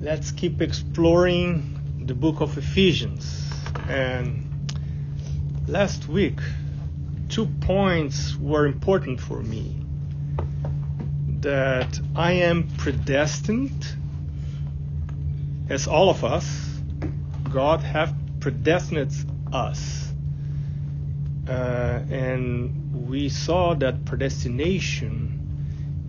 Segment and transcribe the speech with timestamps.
[0.00, 3.50] let's keep exploring the book of Ephesians.
[3.88, 4.46] And
[5.66, 6.38] last week,
[7.28, 9.74] two points were important for me
[11.40, 13.86] that I am predestined,
[15.68, 16.80] as all of us,
[17.50, 19.12] God have predestined
[19.52, 20.12] us.
[21.48, 25.37] Uh, and we saw that predestination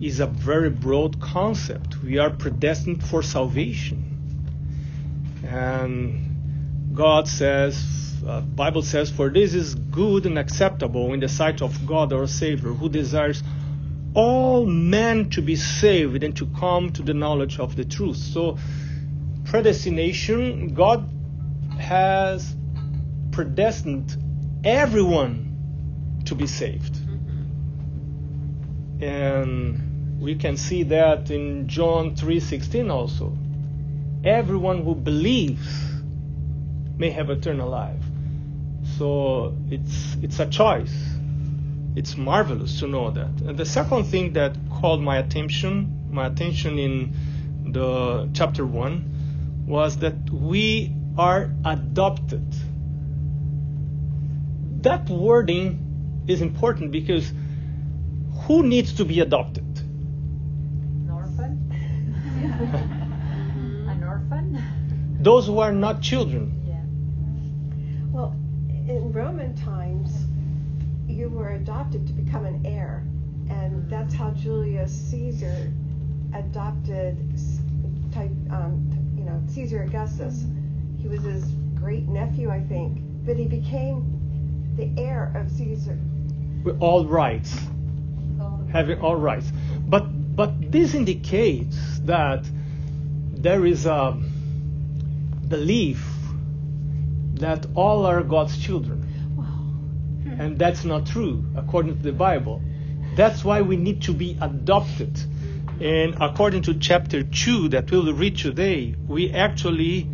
[0.00, 2.02] is a very broad concept.
[2.02, 4.06] We are predestined for salvation.
[5.46, 11.60] And God says, uh, Bible says, for this is good and acceptable in the sight
[11.60, 13.42] of God our Savior, who desires
[14.14, 18.16] all men to be saved and to come to the knowledge of the truth.
[18.16, 18.58] So,
[19.44, 21.08] predestination, God
[21.78, 22.54] has
[23.32, 24.16] predestined
[24.64, 26.96] everyone to be saved.
[29.02, 29.89] And
[30.20, 33.36] we can see that in John 3:16 also.
[34.22, 35.66] Everyone who believes
[36.98, 38.04] may have eternal life.
[38.98, 40.94] So it's it's a choice.
[41.96, 43.40] It's marvelous to know that.
[43.46, 47.12] And the second thing that called my attention, my attention in
[47.72, 52.54] the chapter 1 was that we are adopted.
[54.82, 57.32] That wording is important because
[58.46, 59.64] who needs to be adopted?
[59.78, 61.72] An orphan?
[63.88, 64.58] An orphan?
[65.20, 66.62] Those who are not children.
[66.66, 66.80] Yeah.
[68.10, 68.34] Well,
[68.88, 70.24] in Roman times,
[71.06, 73.04] you were adopted to become an heir,
[73.50, 75.70] and that's how Julius Caesar
[76.34, 77.18] adopted,
[78.12, 80.46] type, um, you know, Caesar Augustus.
[80.98, 81.44] He was his
[81.74, 85.98] great nephew, I think, but he became the heir of Caesar.
[86.64, 87.54] With all rights.
[88.72, 89.52] Having all rights.
[89.86, 92.48] But but this indicates that
[93.34, 94.16] there is a
[95.50, 96.02] belief
[97.34, 99.06] that all are God's children.
[100.38, 102.62] And that's not true according to the Bible.
[103.14, 105.20] That's why we need to be adopted.
[105.80, 110.08] And according to chapter 2 that we'll read today, we actually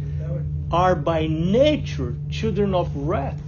[0.73, 3.41] are by nature children of wrath.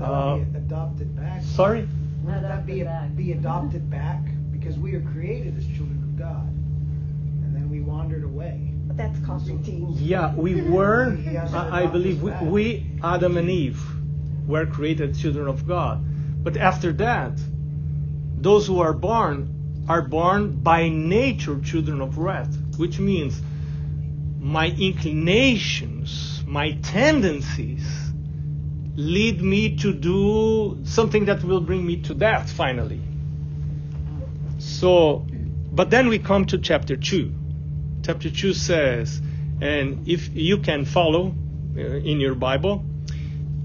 [0.00, 1.42] Uh, adopted back?
[1.42, 1.86] Sorry?
[2.24, 4.22] Wouldn't that be, Adopted be adopted back?
[4.50, 6.48] Because we are created as children of God.
[6.48, 8.71] And then we wandered away.
[8.96, 9.96] That's redeemed.
[9.96, 11.16] Yeah, we were,
[11.52, 13.82] I, I believe, we, we, Adam and Eve,
[14.46, 16.04] were created children of God.
[16.42, 17.38] But after that,
[18.38, 23.40] those who are born are born by nature children of wrath, which means
[24.38, 27.84] my inclinations, my tendencies
[28.94, 33.00] lead me to do something that will bring me to death finally.
[34.58, 35.26] So,
[35.72, 37.32] but then we come to chapter 2
[38.02, 39.20] chapter 2 says,
[39.60, 41.34] and if you can follow
[41.76, 42.84] uh, in your Bible,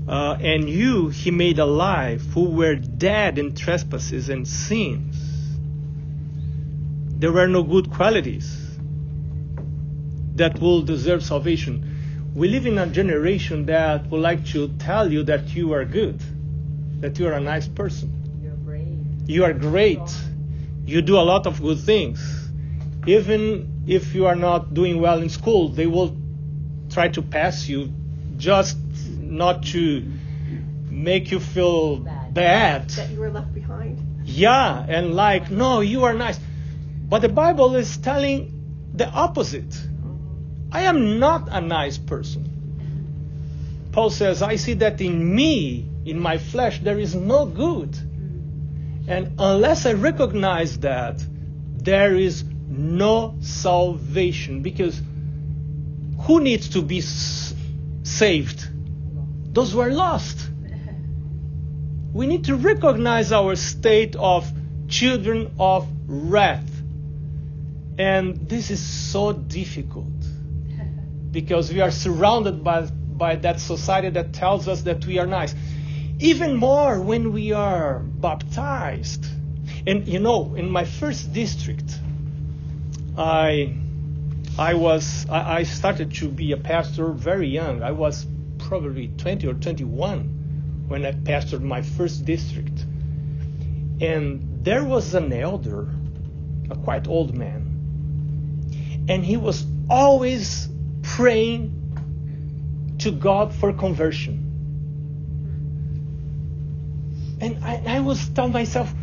[0.07, 5.17] uh, and you he made alive who were dead in trespasses and sins.
[7.19, 8.77] There were no good qualities
[10.35, 12.31] that will deserve salvation.
[12.35, 16.21] We live in a generation that would like to tell you that you are good,
[17.01, 18.87] that you are a nice person, You're brave.
[19.25, 19.99] you are great,
[20.85, 22.19] you do a lot of good things.
[23.07, 26.15] Even if you are not doing well in school, they will
[26.89, 27.91] try to pass you
[28.37, 28.77] just
[29.07, 30.05] not to
[30.89, 32.33] make you feel Bad.
[32.33, 32.89] bad.
[32.91, 34.25] That you were left behind.
[34.25, 36.37] Yeah, and like, no, you are nice.
[37.07, 39.73] But the Bible is telling the opposite.
[40.71, 43.89] I am not a nice person.
[43.93, 47.97] Paul says, I see that in me, in my flesh, there is no good.
[49.07, 51.23] And unless I recognize that,
[51.77, 54.61] there is no salvation.
[54.61, 55.01] Because
[56.21, 57.53] who needs to be s-
[58.03, 58.67] saved?
[59.53, 60.37] Those who are lost.
[62.13, 64.45] We need to recognize our state of
[64.87, 66.69] children of wrath.
[67.99, 70.07] And this is so difficult
[71.31, 75.53] because we are surrounded by, by that society that tells us that we are nice.
[76.19, 79.25] Even more when we are baptized.
[79.85, 81.91] And you know, in my first district,
[83.17, 83.73] I
[84.59, 87.81] I was I, started to be a pastor very young.
[87.83, 88.25] I was
[88.59, 92.85] probably 20 or 21 when I pastored my first district.
[94.01, 95.89] And there was an elder,
[96.69, 100.69] a quite old man, and he was always
[101.01, 101.73] praying
[102.99, 104.43] to God for conversion.
[107.41, 108.93] And I, I was telling myself,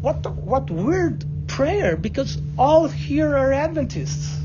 [0.00, 1.24] what what weird
[1.54, 1.96] prayer?
[1.96, 4.40] Because all here are Adventists.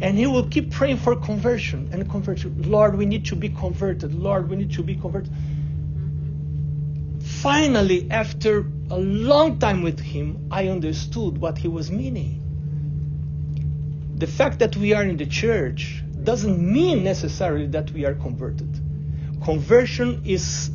[0.00, 2.70] And he will keep praying for conversion and conversion.
[2.70, 4.14] Lord, we need to be converted.
[4.14, 5.32] Lord, we need to be converted.
[7.42, 12.38] Finally, after a long time with him, I understood what he was meaning.
[14.16, 18.70] The fact that we are in the church doesn't mean necessarily that we are converted.
[19.42, 20.70] Conversion is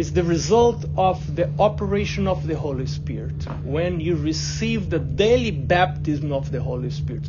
[0.00, 3.44] is the result of the operation of the Holy Spirit.
[3.62, 7.28] When you receive the daily baptism of the Holy Spirit,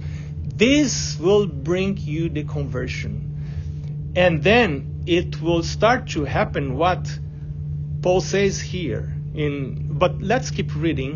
[0.55, 4.13] this will bring you the conversion.
[4.15, 7.05] And then it will start to happen what
[8.01, 11.11] Paul says here in but let's keep reading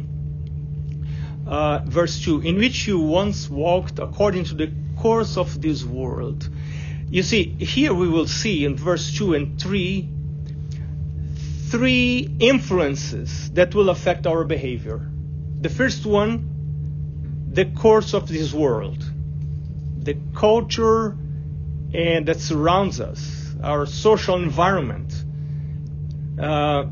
[1.48, 6.50] uh, verse 2 in which you once walked according to the course of this world
[7.10, 10.10] you see here we will see in verse 2 and 3
[11.76, 15.12] three influences that will affect our behavior.
[15.60, 19.04] The first one, the course of this world,
[20.02, 21.18] the culture
[21.94, 25.14] and that surrounds us, our social environment.
[26.40, 26.86] Uh,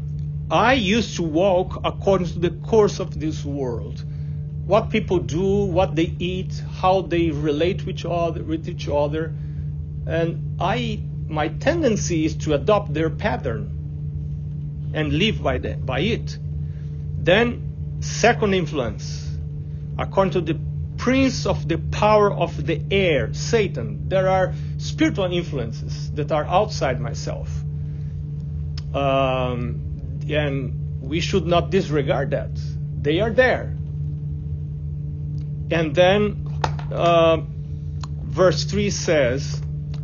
[0.52, 4.04] I used to walk according to the course of this world.
[4.66, 9.34] What people do, what they eat, how they relate with each other, with each other,
[10.06, 13.73] and I, my tendency is to adopt their pattern
[14.94, 16.38] and live by, the, by it.
[17.20, 19.30] Then, second influence,
[19.98, 20.60] according to the
[20.98, 27.02] prince of the power of the air, Satan, there are spiritual influences that are outside
[27.02, 27.50] myself.
[28.94, 32.52] Um, and we should not disregard that.
[33.02, 33.76] They are there.
[35.72, 36.48] And then,
[36.92, 37.42] uh,
[38.24, 39.62] verse 3 says,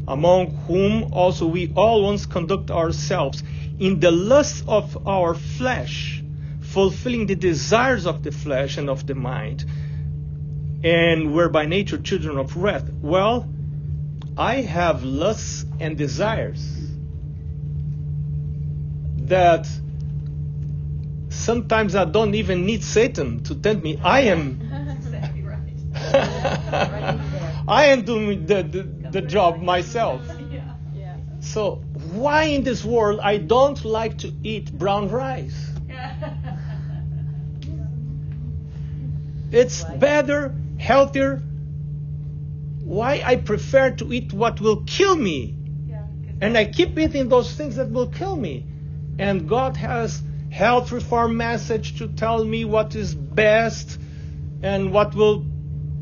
[0.07, 3.44] Among whom also we all once conduct ourselves
[3.79, 6.21] in the lust of our flesh,
[6.61, 9.65] fulfilling the desires of the flesh and of the mind,
[10.83, 12.89] and we're by nature children of wrath.
[13.01, 13.47] Well,
[14.37, 16.77] I have lusts and desires
[19.27, 19.67] that
[21.29, 23.99] sometimes I don't even need Satan to tempt me.
[24.03, 24.65] I am.
[27.67, 30.21] I am doing the, the, the job myself.
[31.41, 35.67] So why in this world I don't like to eat brown rice?
[39.51, 41.41] It's better, healthier.
[42.83, 45.56] Why I prefer to eat what will kill me?
[46.41, 48.65] And I keep eating those things that will kill me.
[49.17, 54.00] And God has health reform message to tell me what is best
[54.63, 55.45] and what will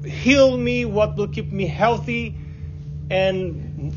[0.05, 2.35] heal me, what will keep me healthy,
[3.09, 3.93] and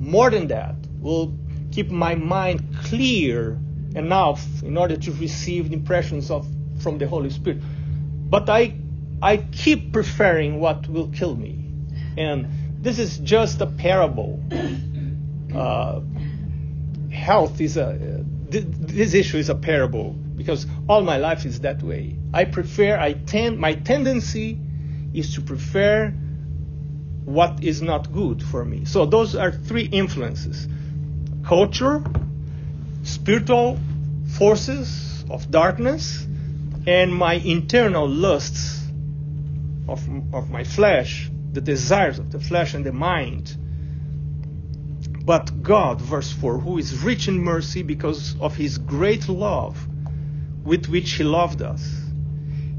[0.00, 1.36] more than that, will
[1.72, 3.58] keep my mind clear
[3.94, 6.46] enough in order to receive the impressions of
[6.80, 7.58] from the Holy Spirit.
[8.30, 8.74] But I
[9.20, 11.64] I keep preferring what will kill me.
[12.16, 12.48] And
[12.82, 14.42] this is just a parable.
[15.52, 16.00] Uh,
[17.10, 21.82] health is a th- this issue is a parable because all my life is that
[21.82, 22.16] way.
[22.32, 24.58] I prefer I tend my tendency
[25.12, 26.08] is to prefer
[27.26, 28.86] what is not good for me.
[28.86, 30.66] So those are three influences
[31.44, 32.02] culture,
[33.02, 33.78] spiritual
[34.36, 36.26] forces of darkness,
[36.86, 38.82] and my internal lusts
[39.88, 40.00] of,
[40.34, 43.56] of my flesh, the desires of the flesh and the mind.
[45.24, 49.86] But God, verse 4, who is rich in mercy because of his great love
[50.64, 51.88] with which he loved us,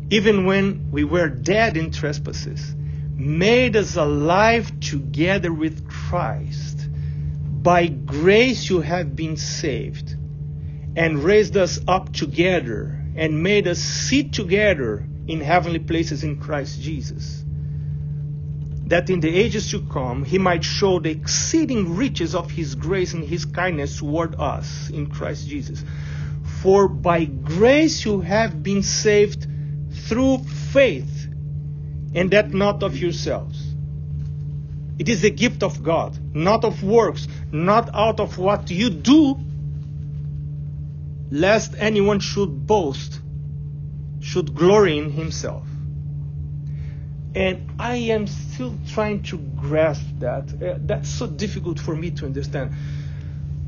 [0.09, 2.75] even when we were dead in trespasses,
[3.15, 6.72] made us alive together with Christ.
[7.63, 10.17] By grace you have been saved,
[10.97, 16.81] and raised us up together, and made us sit together in heavenly places in Christ
[16.81, 17.45] Jesus.
[18.87, 23.13] That in the ages to come he might show the exceeding riches of his grace
[23.13, 25.85] and his kindness toward us in Christ Jesus.
[26.61, 29.47] For by grace you have been saved
[29.89, 31.27] through faith,
[32.13, 33.72] and that not of yourselves.
[34.99, 39.37] It is the gift of God, not of works, not out of what you do,
[41.31, 43.19] lest anyone should boast,
[44.21, 45.65] should glory in himself.
[47.35, 50.53] And I am still trying to grasp that.
[50.61, 52.75] Uh, that's so difficult for me to understand.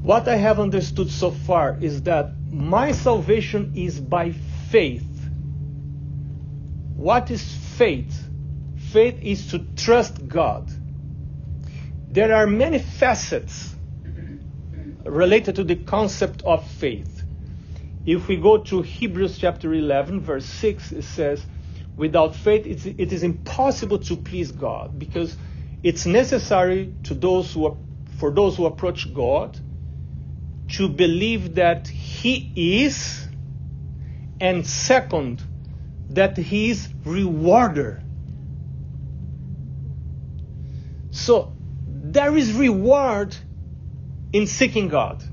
[0.04, 4.34] What I have understood so far is that my salvation is by
[4.70, 5.08] faith.
[6.96, 7.44] What is
[7.78, 8.16] faith?
[8.92, 10.70] Faith is to trust God.
[12.16, 13.76] There are many facets
[15.06, 17.26] related to the concept of faith.
[18.06, 21.46] If we go to Hebrews chapter 11, verse 6, it says,
[21.98, 25.36] Without faith, it's, it is impossible to please God because
[25.84, 29.60] it's necessary to those who are, for those who approach God
[30.70, 32.54] to believe that He
[32.86, 33.28] is,
[34.40, 35.44] and second,
[36.10, 38.02] that He is rewarder.
[41.12, 41.55] So
[42.16, 43.36] there is reward
[44.32, 45.24] in seeking God.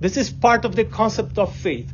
[0.00, 1.92] This is part of the concept of faith.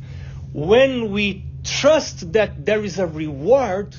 [0.53, 3.95] When we trust that there is a reward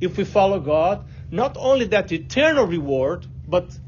[0.00, 3.78] if we follow God, not only that eternal reward, but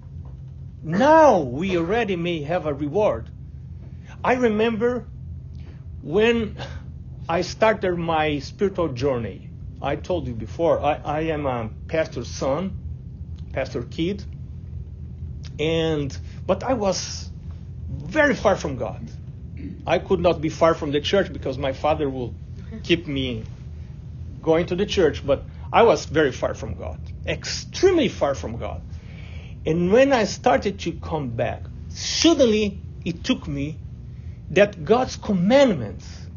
[0.83, 3.28] now we already may have a reward.
[4.23, 5.09] I remember
[6.02, 6.56] when
[7.28, 9.50] I started my spiritual journey.
[9.83, 12.76] I told you before, I, I am a pastor's son,
[13.52, 14.25] pastor kid,
[15.58, 17.30] and but I was
[17.88, 19.00] very far from God.
[19.86, 22.34] I could not be far from the church because my father will
[22.82, 23.44] keep me
[24.42, 28.82] going to the church, but I was very far from God, extremely far from God.
[29.64, 33.80] And when I started to come back, suddenly it took me
[34.50, 36.28] that God's commandments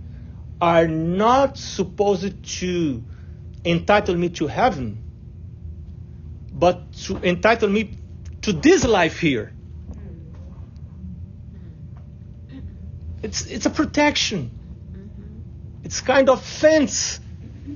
[0.62, 3.04] are not supposed to
[3.66, 5.04] entitle me to heaven,
[6.52, 7.99] but to entitle me
[8.50, 9.54] to this life here.
[13.22, 14.50] It's, it's a protection.
[15.84, 17.20] It's kind of fence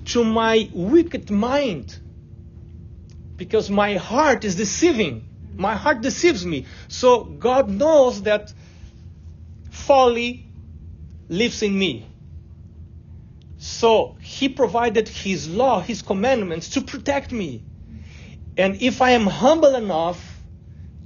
[0.06, 1.96] to my wicked mind.
[3.36, 5.28] Because my heart is deceiving.
[5.56, 6.66] My heart deceives me.
[6.88, 8.52] So God knows that
[9.70, 10.48] folly
[11.30, 12.08] lives in me.
[13.60, 17.64] So He provided His law, His commandments to protect me.
[18.58, 20.33] And if I am humble enough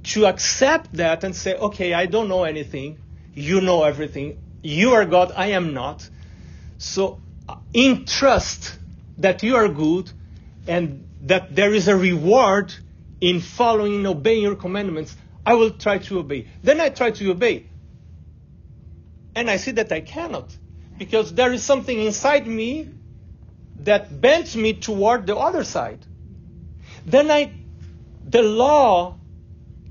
[0.08, 2.98] to accept that and say, okay, I don't know anything,
[3.34, 6.08] you know everything, you are God, I am not.
[6.78, 8.78] So, uh, in trust
[9.18, 10.10] that you are good
[10.66, 12.74] and that there is a reward
[13.20, 16.48] in following and obeying your commandments, I will try to obey.
[16.62, 17.66] Then I try to obey.
[19.34, 20.56] And I see that I cannot.
[20.96, 22.88] Because there is something inside me
[23.80, 26.04] that bends me toward the other side.
[27.04, 27.52] Then I,
[28.28, 29.17] the law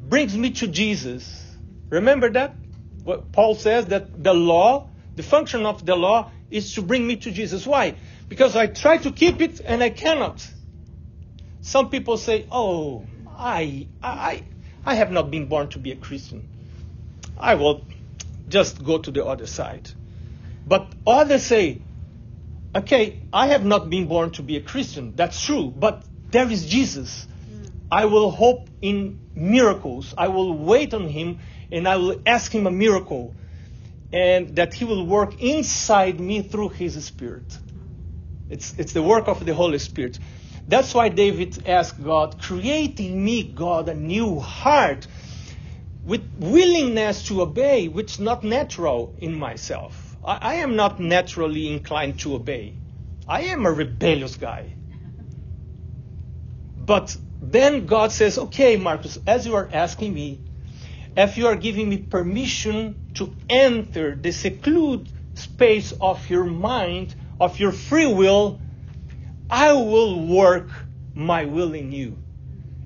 [0.10, 1.58] brings me to Jesus.
[1.90, 2.56] Remember that?
[3.04, 7.16] What Paul says that the law, the function of the law is to bring me
[7.18, 7.66] to Jesus.
[7.66, 7.96] Why?
[8.30, 10.48] Because I try to keep it and I cannot.
[11.62, 13.06] Some people say, "Oh,
[13.38, 14.44] I, I,
[14.86, 16.48] I have not been born to be a Christian.
[17.38, 17.84] I will
[18.48, 19.90] just go to the other side."
[20.66, 21.82] But others say,
[22.76, 25.16] "Okay, I have not been born to be a Christian.
[25.16, 27.28] That's true, but there is Jesus.
[27.91, 30.13] I will hope in miracles.
[30.17, 31.39] I will wait on Him
[31.72, 33.36] and I will ask Him a miracle,
[34.12, 37.60] and that He will work inside me through His Spirit.
[38.50, 40.20] It's, it's the work of the Holy Spirit.
[40.67, 45.08] That's why David asked God, create in me, God, a new heart
[46.03, 50.17] with willingness to obey, which is not natural in myself.
[50.24, 52.75] I, I am not naturally inclined to obey.
[53.27, 54.74] I am a rebellious guy.
[56.77, 60.41] But then God says, okay, Marcus, as you are asking me,
[61.15, 67.60] if you are giving me permission to enter the secluded space of your mind, of
[67.60, 68.62] your free will,
[69.50, 70.70] I will work
[71.15, 72.20] my will in you.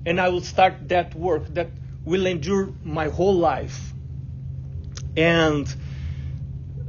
[0.06, 1.72] And I will start that work that
[2.04, 3.94] will endure my whole life.
[5.16, 5.72] And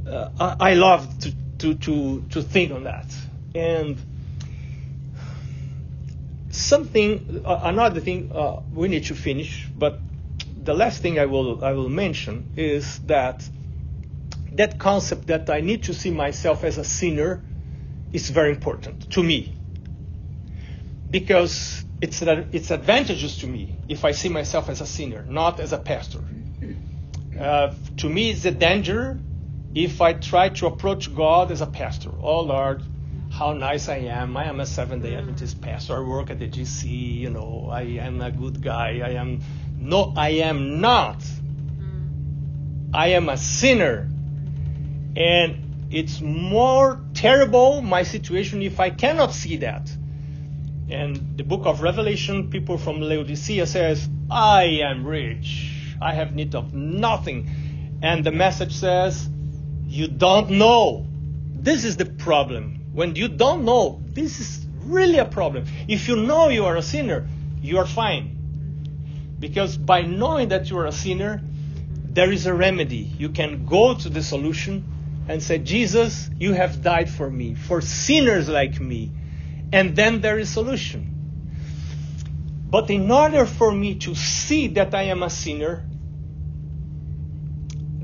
[0.06, 3.16] uh, I, I love to, to, to, to think on that.
[3.54, 3.98] And
[6.54, 10.00] something, uh, another thing uh, we need to finish, but
[10.56, 13.48] the last thing I will I will mention is that
[14.52, 17.42] that concept that I need to see myself as a sinner
[18.12, 19.56] is very important to me
[21.10, 25.72] because it's it's advantageous to me if I see myself as a sinner, not as
[25.72, 26.20] a pastor.
[27.38, 29.18] Uh, to me, it's a danger
[29.74, 32.10] if I try to approach God as a pastor.
[32.20, 32.82] Oh Lord,
[33.34, 34.36] how nice I am.
[34.36, 35.96] I am a Seventh Day Adventist pastor.
[35.96, 37.18] I work at the GC.
[37.18, 39.00] You know, I am a good guy.
[39.04, 39.40] I am
[39.76, 41.18] no, I am not.
[41.18, 42.90] Mm.
[42.94, 44.08] I am a sinner.
[45.16, 49.90] And it's more terrible, my situation, if I cannot see that.
[50.88, 55.72] And the book of Revelation, people from Laodicea says, I am rich.
[56.00, 57.98] I have need of nothing.
[58.00, 59.28] And the message says,
[59.86, 61.06] you don't know.
[61.52, 62.83] This is the problem.
[62.94, 65.64] When you don't know, this is really a problem.
[65.88, 67.26] If you know you are a sinner,
[67.60, 69.34] you are fine.
[69.40, 71.42] Because by knowing that you are a sinner,
[72.04, 73.12] there is a remedy.
[73.18, 77.80] You can go to the solution and say, Jesus, you have died for me, for
[77.80, 79.10] sinners like me.
[79.72, 81.10] And then there is solution.
[82.70, 85.84] But in order for me to see that I am a sinner,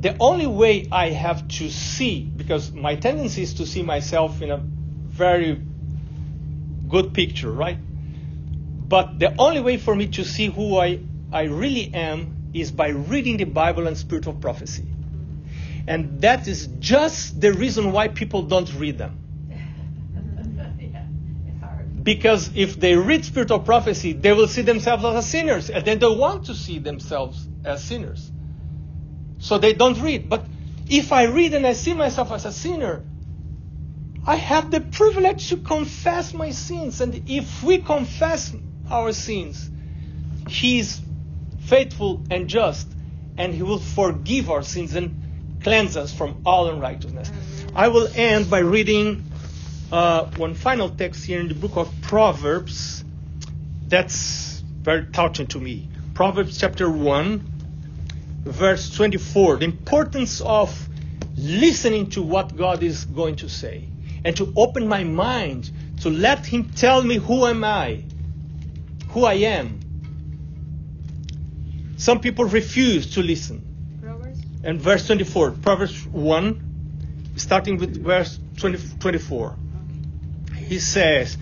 [0.00, 4.50] the only way I have to see, because my tendency is to see myself in
[4.50, 4.60] a
[5.10, 5.62] very
[6.88, 7.78] good picture, right?
[8.88, 11.00] But the only way for me to see who I,
[11.32, 14.84] I really am is by reading the Bible and spirit of prophecy.
[15.86, 19.12] And that is just the reason why people don't read them.
[22.02, 25.96] Because if they read spirit of prophecy, they will see themselves as sinners, and they
[25.96, 28.30] want to see themselves as sinners.
[29.38, 30.28] So they don't read.
[30.28, 30.44] But
[30.88, 33.02] if I read and I see myself as a sinner,
[34.26, 37.00] I have the privilege to confess my sins.
[37.00, 38.54] And if we confess
[38.90, 39.70] our sins,
[40.48, 41.00] He is
[41.60, 42.86] faithful and just,
[43.38, 47.30] and He will forgive our sins and cleanse us from all unrighteousness.
[47.74, 49.24] I will end by reading
[49.90, 53.04] uh, one final text here in the book of Proverbs
[53.86, 55.88] that's very touching to me.
[56.14, 57.44] Proverbs chapter 1,
[58.44, 59.56] verse 24.
[59.56, 60.88] The importance of
[61.36, 63.88] listening to what God is going to say
[64.24, 68.04] and to open my mind to let Him tell me who am I,
[69.08, 69.80] who I am.
[71.96, 73.62] Some people refuse to listen.
[74.00, 74.40] Proverbs?
[74.64, 79.56] And verse 24, Proverbs 1, starting with verse 20, 24.
[80.56, 81.36] He says,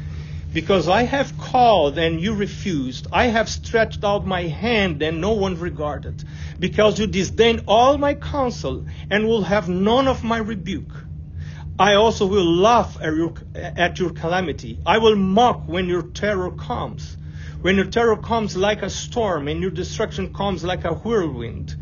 [0.52, 5.32] Because I have called and you refused, I have stretched out my hand and no
[5.32, 6.24] one regarded.
[6.58, 11.07] Because you disdain all my counsel and will have none of my rebuke.
[11.78, 14.80] I also will laugh at your, at your calamity.
[14.84, 17.16] I will mock when your terror comes.
[17.60, 21.76] When your terror comes like a storm and your destruction comes like a whirlwind.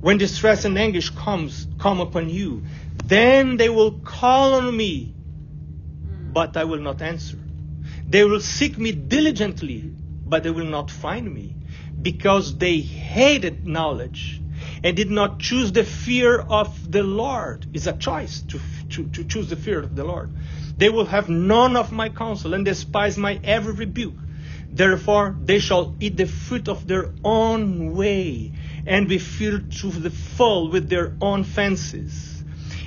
[0.00, 2.64] When distress and anguish comes come upon you,
[3.04, 5.14] then they will call on me,
[6.32, 7.38] but I will not answer.
[8.08, 9.92] They will seek me diligently,
[10.26, 11.54] but they will not find me,
[12.00, 14.40] because they hated knowledge
[14.82, 17.66] and did not choose the fear of the Lord.
[17.74, 20.30] It's a choice to, to, to choose the fear of the Lord.
[20.76, 24.14] They will have none of my counsel and despise my every rebuke.
[24.72, 28.52] Therefore, they shall eat the fruit of their own way
[28.86, 32.42] and be filled to the full with their own fancies.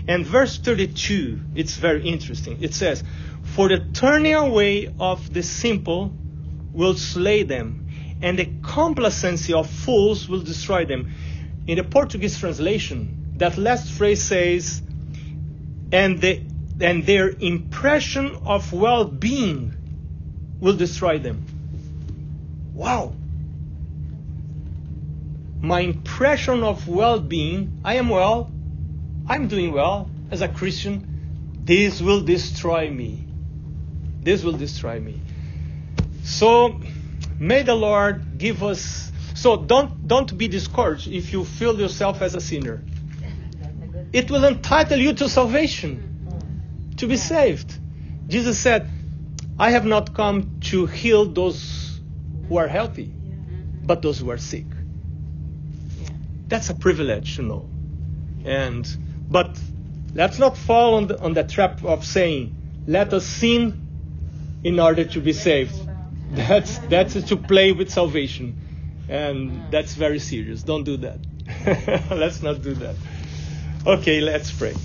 [0.08, 2.62] And verse 32, it's very interesting.
[2.62, 3.03] It says,
[3.43, 6.13] For the turning away of the simple
[6.73, 7.88] will slay them,
[8.21, 11.13] and the complacency of fools will destroy them.
[11.65, 14.82] In the Portuguese translation, that last phrase says,
[15.91, 16.41] and, the,
[16.82, 19.73] and their impression of well being
[20.60, 21.45] will destroy them.
[22.73, 23.13] Wow!
[25.62, 28.52] My impression of well being, I am well,
[29.28, 31.08] I'm doing well as a Christian,
[31.63, 33.26] this will destroy me.
[34.21, 35.21] This will destroy me.
[36.23, 36.82] So
[37.39, 39.12] may the Lord give us
[39.43, 42.82] so don't don't be discouraged if you feel yourself as a sinner.
[44.13, 45.91] It will entitle you to salvation,
[46.95, 47.77] to be saved.
[48.29, 48.89] Jesus said,
[49.60, 51.99] I have not come to heal those
[52.47, 53.12] who are healthy,
[53.84, 54.65] but those who are sick.
[56.47, 57.67] That's a privilege you know.
[58.45, 58.88] And
[59.29, 59.60] but
[60.15, 62.56] let's not fall on the, on the trap of saying,
[62.88, 65.75] let us sin in order to be saved.
[66.32, 68.62] That's that's to play with salvation.
[69.09, 70.63] And that's very serious.
[70.63, 71.19] Don't do that.
[72.11, 72.95] let's not do that.
[73.85, 74.75] Okay, let's pray.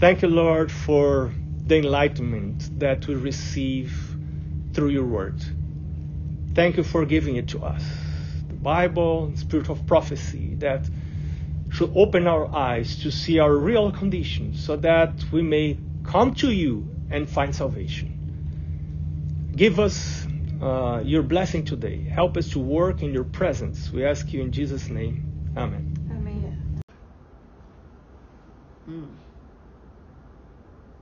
[0.00, 1.32] Thank you, Lord, for
[1.66, 4.16] the enlightenment that we receive
[4.72, 5.42] through your word.
[6.54, 7.84] Thank you for giving it to us.
[8.48, 10.88] The Bible, the spirit of prophecy that
[11.70, 16.50] should open our eyes to see our real condition so that we may come to
[16.50, 19.52] you and find salvation.
[19.56, 20.26] Give us
[20.64, 22.08] uh, your blessing today.
[22.10, 23.92] Help us to work in your presence.
[23.92, 25.24] We ask you in Jesus' name.
[25.56, 25.86] Amen.
[26.10, 26.58] Amen.
[28.88, 29.23] Mm.